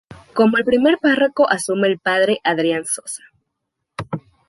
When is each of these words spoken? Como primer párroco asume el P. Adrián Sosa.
Como 0.37 0.57
primer 0.65 0.97
párroco 0.97 1.47
asume 1.47 1.87
el 1.87 1.99
P. 1.99 2.39
Adrián 2.43 2.85
Sosa. 2.85 3.21